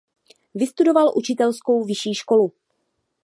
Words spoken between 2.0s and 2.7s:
školu.